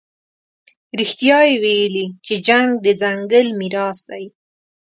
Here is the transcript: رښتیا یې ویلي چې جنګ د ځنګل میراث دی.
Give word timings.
رښتیا 0.99 1.39
یې 1.49 1.55
ویلي 1.63 2.05
چې 2.25 2.35
جنګ 2.47 2.69
د 2.85 2.87
ځنګل 3.01 3.47
میراث 3.59 3.99
دی. 4.09 4.25